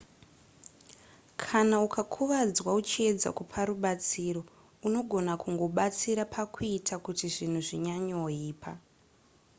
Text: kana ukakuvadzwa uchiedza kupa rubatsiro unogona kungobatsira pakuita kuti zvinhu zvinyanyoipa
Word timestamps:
kana 1.43 1.75
ukakuvadzwa 1.87 2.69
uchiedza 2.81 3.29
kupa 3.37 3.59
rubatsiro 3.69 4.41
unogona 4.87 5.33
kungobatsira 5.41 6.23
pakuita 6.35 6.95
kuti 7.05 7.25
zvinhu 7.33 7.59
zvinyanyoipa 7.67 8.71